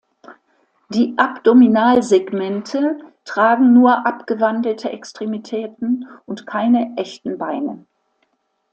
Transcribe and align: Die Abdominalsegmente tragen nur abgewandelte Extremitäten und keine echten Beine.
Die 0.89 1.13
Abdominalsegmente 1.17 2.97
tragen 3.23 3.73
nur 3.73 4.03
abgewandelte 4.07 4.89
Extremitäten 4.89 6.07
und 6.25 6.47
keine 6.47 6.95
echten 6.97 7.37
Beine. 7.37 7.85